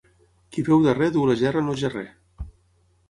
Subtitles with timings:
[0.55, 2.07] Qui beu darrer duu la gerra en el gerrer.